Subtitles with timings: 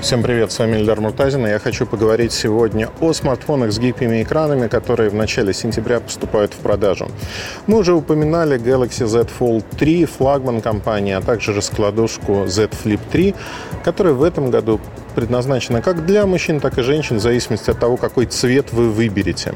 [0.00, 4.22] Всем привет, с вами Эльдар Муртазин, и я хочу поговорить сегодня о смартфонах с гибкими
[4.22, 7.08] экранами, которые в начале сентября поступают в продажу.
[7.66, 13.34] Мы уже упоминали Galaxy Z Fold 3, флагман компании, а также раскладушку Z Flip 3,
[13.82, 14.80] которая в этом году
[15.16, 19.52] предназначена как для мужчин, так и женщин, в зависимости от того, какой цвет вы выберете.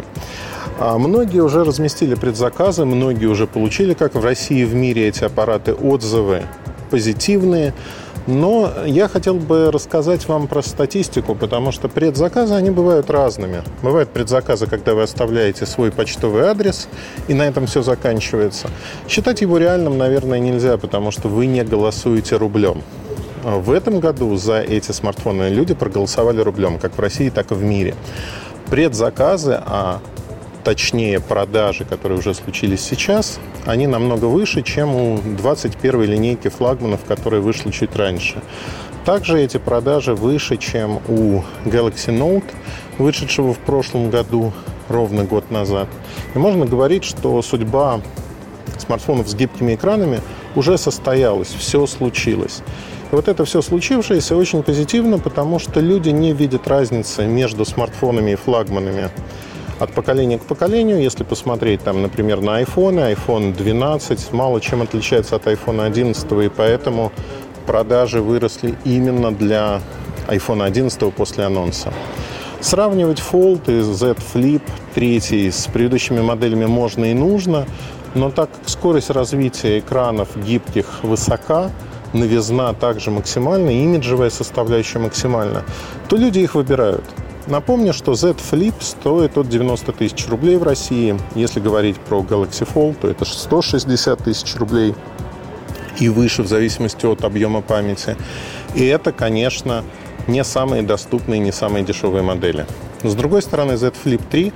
[0.80, 5.22] А многие уже разместили предзаказы, многие уже получили, как в России и в мире, эти
[5.22, 6.42] аппараты, отзывы
[6.90, 7.72] позитивные.
[8.26, 13.62] Но я хотел бы рассказать вам про статистику, потому что предзаказы, они бывают разными.
[13.82, 16.88] Бывают предзаказы, когда вы оставляете свой почтовый адрес,
[17.26, 18.68] и на этом все заканчивается.
[19.08, 22.82] Считать его реальным, наверное, нельзя, потому что вы не голосуете рублем.
[23.42, 27.62] В этом году за эти смартфоны люди проголосовали рублем, как в России, так и в
[27.64, 27.96] мире.
[28.70, 30.00] Предзаказы, а
[30.64, 37.40] точнее продажи, которые уже случились сейчас, они намного выше, чем у 21 линейки флагманов, которая
[37.40, 38.42] вышла чуть раньше.
[39.04, 42.44] Также эти продажи выше, чем у Galaxy Note,
[42.98, 44.52] вышедшего в прошлом году,
[44.88, 45.88] ровно год назад.
[46.34, 48.00] И можно говорить, что судьба
[48.78, 50.20] смартфонов с гибкими экранами
[50.54, 52.62] уже состоялась, все случилось.
[53.10, 58.32] И вот это все случившееся очень позитивно, потому что люди не видят разницы между смартфонами
[58.32, 59.10] и флагманами
[59.82, 61.02] от поколения к поколению.
[61.02, 66.48] Если посмотреть, там, например, на iPhone, iPhone 12 мало чем отличается от iPhone 11, и
[66.48, 67.12] поэтому
[67.66, 69.80] продажи выросли именно для
[70.28, 71.92] iPhone 11 после анонса.
[72.60, 74.62] Сравнивать Fold и Z Flip
[74.94, 77.66] 3 с предыдущими моделями можно и нужно,
[78.14, 81.70] но так как скорость развития экранов гибких высока,
[82.12, 85.64] новизна также максимальна, имиджевая составляющая максимальна,
[86.08, 87.04] то люди их выбирают–
[87.48, 91.18] Напомню, что Z Flip стоит от 90 тысяч рублей в России.
[91.34, 94.94] Если говорить про Galaxy Fold, то это 160 тысяч рублей
[95.98, 98.16] и выше в зависимости от объема памяти.
[98.74, 99.84] И это, конечно,
[100.28, 102.64] не самые доступные, не самые дешевые модели.
[103.02, 104.52] С другой стороны, Z Flip 3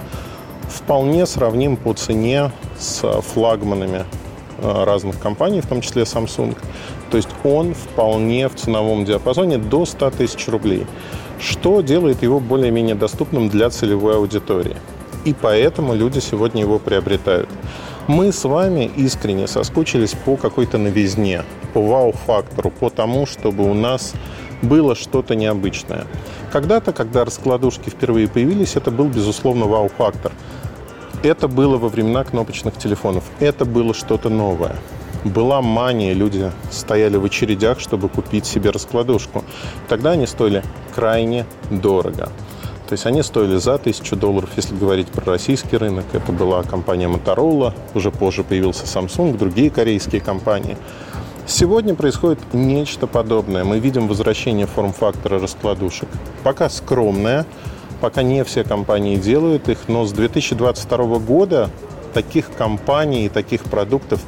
[0.69, 4.05] вполне сравним по цене с флагманами
[4.63, 6.57] разных компаний, в том числе Samsung.
[7.11, 10.87] То есть он вполне в ценовом диапазоне до 100 тысяч рублей
[11.39, 14.77] что делает его более-менее доступным для целевой аудитории.
[15.25, 17.49] И поэтому люди сегодня его приобретают.
[18.07, 21.43] Мы с вами искренне соскучились по какой-то новизне,
[21.75, 24.15] по вау-фактору, по тому, чтобы у нас
[24.63, 26.07] было что-то необычное.
[26.53, 30.33] Когда-то, когда раскладушки впервые появились, это был, безусловно, вау-фактор.
[31.27, 33.25] Это было во времена кнопочных телефонов.
[33.41, 34.77] Это было что-то новое
[35.25, 39.43] была мания, люди стояли в очередях, чтобы купить себе раскладушку.
[39.89, 40.63] Тогда они стоили
[40.95, 42.29] крайне дорого.
[42.87, 46.05] То есть они стоили за тысячу долларов, если говорить про российский рынок.
[46.13, 50.79] Это была компания Motorola, уже позже появился Samsung, другие корейские компании.
[51.45, 53.65] Сегодня происходит нечто подобное.
[53.65, 56.09] Мы видим возвращение форм-фактора раскладушек.
[56.45, 57.47] Пока скромное,
[58.01, 61.71] пока не все компании делают их, но с 2022 года
[62.15, 64.21] таких компаний и таких продуктов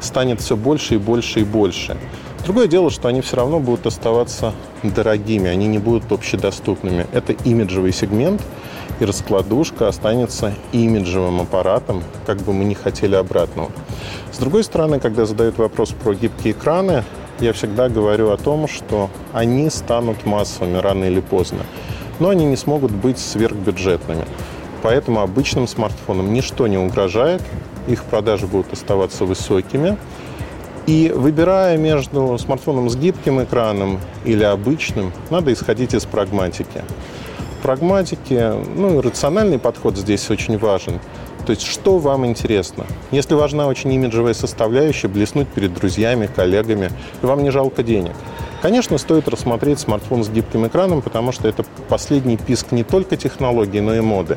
[0.00, 1.96] станет все больше и больше и больше.
[2.44, 7.06] Другое дело, что они все равно будут оставаться дорогими, они не будут общедоступными.
[7.12, 8.40] Это имиджевый сегмент,
[8.98, 13.70] и раскладушка останется имиджевым аппаратом, как бы мы ни хотели обратного.
[14.32, 17.04] С другой стороны, когда задают вопрос про гибкие экраны,
[17.40, 21.60] я всегда говорю о том, что они станут массовыми рано или поздно,
[22.20, 24.24] но они не смогут быть сверхбюджетными.
[24.82, 27.42] Поэтому обычным смартфонам ничто не угрожает,
[27.88, 29.96] их продажи будут оставаться высокими.
[30.86, 36.82] И выбирая между смартфоном с гибким экраном или обычным, надо исходить из прагматики.
[37.62, 40.98] Прагматики, ну и рациональный подход здесь очень важен.
[41.46, 42.86] То есть, что вам интересно?
[43.10, 46.90] Если важна очень имиджевая составляющая, блеснуть перед друзьями, коллегами,
[47.22, 48.14] вам не жалко денег.
[48.62, 53.80] Конечно, стоит рассмотреть смартфон с гибким экраном, потому что это последний писк не только технологий,
[53.80, 54.36] но и моды.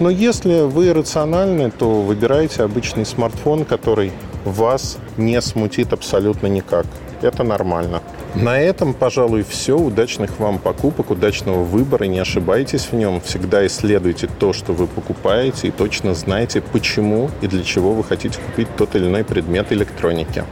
[0.00, 4.10] Но если вы рациональны, то выбирайте обычный смартфон, который
[4.44, 6.86] вас не смутит абсолютно никак.
[7.22, 8.02] Это нормально.
[8.34, 9.78] На этом, пожалуй, все.
[9.78, 12.04] Удачных вам покупок, удачного выбора.
[12.04, 13.20] Не ошибайтесь в нем.
[13.20, 18.38] Всегда исследуйте то, что вы покупаете, и точно знайте, почему и для чего вы хотите
[18.40, 20.44] купить тот или иной предмет электроники.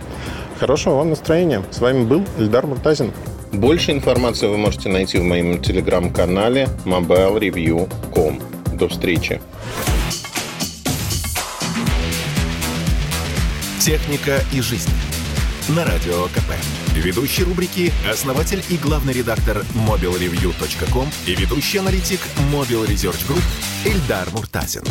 [0.58, 1.62] Хорошего вам настроения.
[1.70, 3.12] С вами был Эльдар Муртазин.
[3.52, 8.40] Больше информации вы можете найти в моем телеграм-канале mobilereview.com.
[8.78, 9.40] До встречи!
[13.78, 14.90] Техника и жизнь.
[15.68, 16.52] На радио КП.
[16.94, 22.20] Ведущий рубрики– основатель и главный редактор mobilereview.com и ведущий аналитик
[22.52, 23.42] Mobile Research Group
[23.84, 24.82] Эльдар Муртазин.